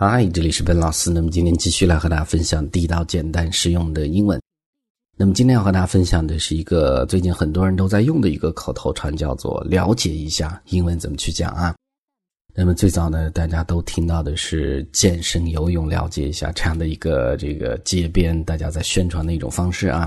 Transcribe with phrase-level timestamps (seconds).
[0.00, 1.10] 嗨，这里是本老师。
[1.10, 4.40] 那么今天继续来和大家分享地道、简单、实用的英文。
[5.16, 11.74] 那么今天要和大家分享的是一个最近很多人都在用的一个口头禅，叫做“了解一下英文怎么去讲啊”。
[12.54, 20.06] 那么最早呢，大家都听到的是健身、游泳，了解一下这样的一个这个街边大家在宣传的一种方式啊。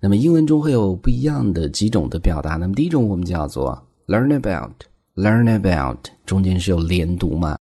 [0.00, 2.56] 那么英文中会有不一样的几种的表达。
[2.56, 7.56] 那么第一种我们叫做 “learn about”，“learn about” 中间是有连读嘛？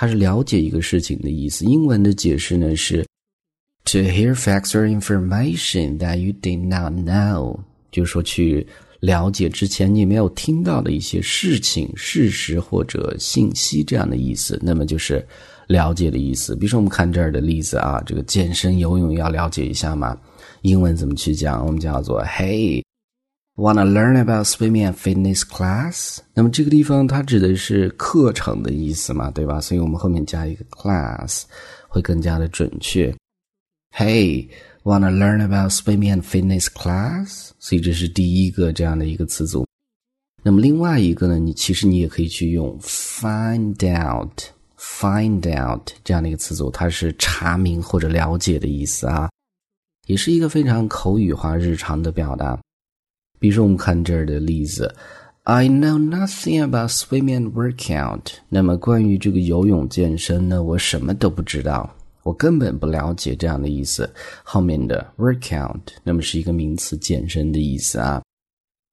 [0.00, 1.64] 它是了解一个事情的意思。
[1.64, 3.04] 英文的解释呢是
[3.84, 7.58] to hear facts or information that you did not know，
[7.90, 8.64] 就是说去
[9.00, 14.56] 了解之前你没有听到的一些事情、事实或者信息这样的意思。
[14.62, 15.26] 那么就是
[15.66, 16.54] 了解的意思。
[16.54, 20.16] 比如说我们看这儿的例子啊，这个健身、游泳要了解一下嘛。
[20.62, 21.66] 英文怎么去讲？
[21.66, 22.84] 我们叫做 Hey。
[23.58, 26.18] Wanna learn about swimming and fitness class？
[26.32, 29.60] 那么这个地方它指的是课程的意思嘛，对吧？
[29.60, 31.42] 所以我们后面加一个 class
[31.88, 33.12] 会更加的准确。
[33.96, 37.50] Hey，wanna learn about swimming and fitness class？
[37.58, 39.66] 所以这是第一个这样的一个词组。
[40.44, 49.28] 那么另外一个呢，你其实你也可以去用 find out，find out 这样的一个词组，它是查明或者了解的意思啊，
[50.06, 52.56] 也是一个非常口语化、日常的表达。
[53.39, 54.95] 比如说，我们看这儿的例子，
[55.43, 58.35] I know nothing about swimming and workout。
[58.47, 64.09] 那么关于这个游泳健身呢，我什么都不知道，我根本不了解这样的意思。
[64.43, 68.21] 后面的 workout，那么是一个名词，健身的意思啊。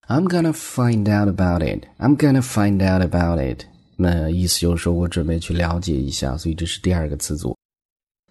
[0.08, 1.86] I'm gonna find out about it.
[1.98, 3.66] I'm gonna find out about it。
[3.94, 7.56] 那意思就是说我准备去了解一下，所以这是第二个词组，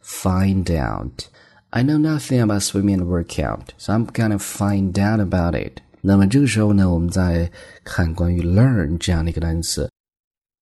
[0.03, 5.79] find out。I know nothing about swimming and workout, so I'm gonna find out about it.
[6.06, 7.50] 那么这个时候呢，我们再
[7.82, 9.90] 看关于 learn 这样的一个单词，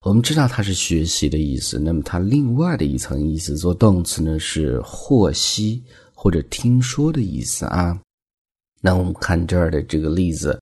[0.05, 1.77] 我们知道它是学习的意思。
[1.77, 5.83] 那么它另外的一层意思，做动词呢是获悉
[6.13, 7.99] 或者听说的意思啊。
[8.79, 10.57] 那我们看这儿的这个例子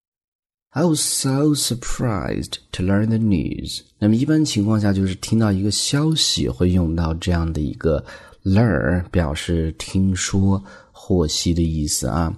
[0.71, 3.81] ，I was so surprised to learn the news。
[3.99, 8.03] 那么一般情况下，就是听到一个消息会用到这样的一个
[8.43, 12.35] learn，表示听说、获悉的意思啊。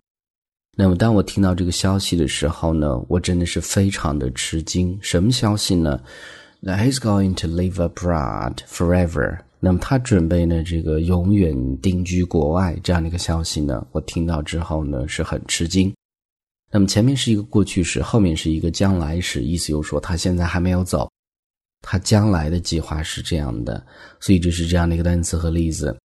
[0.75, 4.97] 那么，当我听到这个消息的时候呢，我真的是非常的吃惊。
[5.01, 6.01] 什么消息呢
[6.63, 9.37] ？That he's going to live abroad forever。
[9.59, 15.93] 那么他准备呢，这个永远定居国外这样的一个消息呢，我听到之后呢，是很吃惊。
[16.71, 21.07] 那么前面是一个过去时，后面是一个将来时，意思就是说他现在还没有走，
[21.83, 23.85] 他将来的计划是这样的。
[24.19, 25.95] 所以这是这样的一个单词和例子。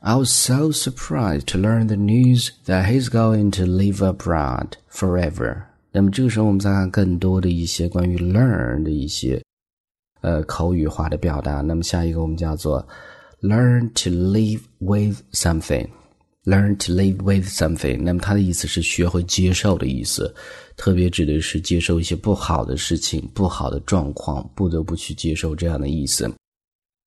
[0.00, 5.64] I was so surprised to learn the news that he's going to live abroad forever。
[5.90, 9.42] 那么这个时候，我们再看更多的一些关于 learn 的一些
[10.20, 11.60] 呃口语化的表达。
[11.62, 12.86] 那么下一个我们叫做
[13.40, 15.88] learn to live with something。
[16.44, 18.00] learn to live with something。
[18.00, 20.34] 那么它的意思是学会接受的意思，
[20.76, 26.32] 特别指的是接受一些不好的事情、不好的状况，不得不去接受这样的意思。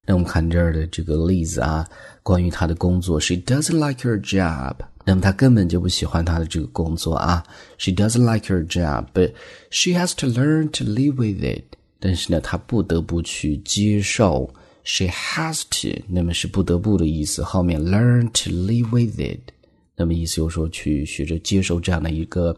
[0.07, 1.88] 那我们看这儿的这个例子啊，
[2.23, 4.75] 关于她的工作，She doesn't like her job。
[5.06, 7.44] 那么她根本就不喜欢她的这个工作啊
[7.78, 9.34] ，She doesn't like her job，but
[9.69, 11.78] she has to learn to live with it。
[12.00, 14.51] 但是呢，她不得不去接受
[14.84, 17.44] ，She has to，那么是不得不的意思。
[17.44, 19.53] 后面 learn to live with it，
[19.95, 22.57] 那么意思就是说去学着接受这样的一个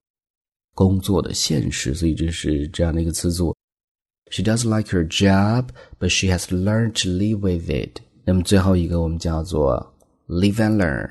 [0.74, 1.94] 工作的现实。
[1.94, 3.54] 所以这是这样的一个词组。
[4.34, 5.68] She does like her job,
[6.00, 8.02] but she has learned to live with it.
[8.26, 9.94] 那么最后一个我们叫做
[10.28, 11.08] live and learn,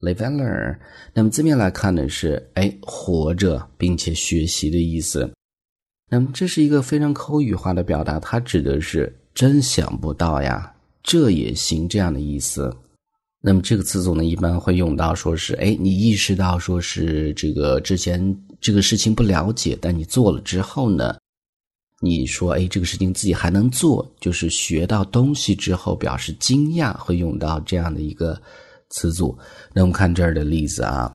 [0.00, 0.78] live and learn。
[1.12, 5.30] 那么字面来看呢是哎活着并且学习的意思。
[6.08, 10.72] 那么这是一个非常口语化的表达，它指的是真想不到呀，
[11.02, 12.74] 这也行这样的意思。
[13.42, 21.14] 那么这个词组呢一般会用到说是哎你意识到说是这个之前这个事情不了解，但你做了之后呢？
[22.00, 28.38] 你说，哎，这个事情自己还能做，就是学到东西之后表示惊讶，会用到这样的一个
[28.90, 29.36] 词组。
[29.72, 31.10] 那我们看这儿的例子啊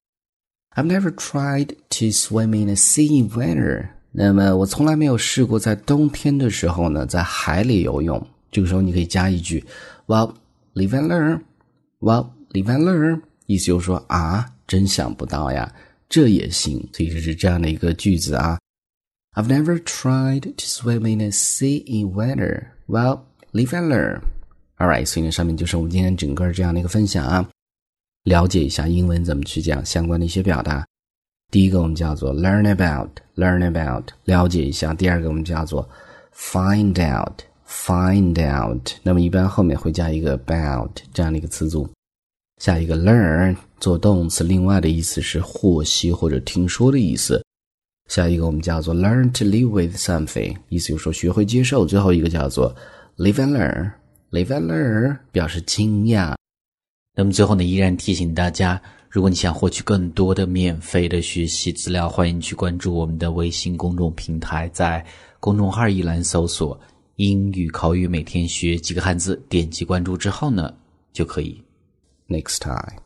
[0.75, 3.89] ，I've never tried to swim in a sea in winter。
[4.11, 8.27] 那么我从来没有试过在冬天的时候呢，在海里游泳。
[8.51, 9.63] 这个时候你可以加一句
[10.07, 10.33] ，Well,
[10.73, 11.41] live and learn.
[11.99, 13.21] Well, live and learn.
[13.45, 15.71] 意思就是说啊，真想不到呀，
[16.09, 16.89] 这也行。
[16.91, 18.59] 所以这是这样的一个句子啊。
[19.33, 22.73] I've never tried to swim in a sea in winter.
[22.87, 23.21] Well,
[23.53, 24.21] live and learn.
[24.77, 27.49] Alright，所以呢，上面就是我们今天整个这样的一个分享啊，
[28.25, 30.85] 了解一下英文怎么去讲相关的一些表达。
[31.49, 34.93] 第一个我们叫做 learn about，learn about，了解一下。
[34.93, 35.87] 第二个我们叫做
[36.35, 37.41] find out。
[37.65, 38.91] find out。
[39.01, 41.89] 那么一般后面会加一个 about 这样的一个词组。
[42.61, 47.41] 下一个 learn 做动词，另外的意思是获悉或者听说的意思。
[48.11, 51.85] 下一个我们叫做 learn to live with something，意思就是说学会接受。
[51.85, 52.75] 最后一个叫做
[53.15, 56.35] live and learn，live and learn 表示惊讶。
[57.15, 65.05] 那么最后呢，依然提醒大家，如果你想获取更多的免费的学习资料，欢迎去关注我们的微信公众平台，在
[65.39, 66.77] 公众号一栏搜索
[67.15, 70.73] “英语口语每天学几个汉字”，点击关注之后呢，
[71.13, 71.63] 就可以。
[72.27, 72.99] next time.